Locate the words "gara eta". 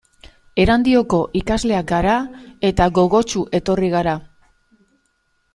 1.93-2.89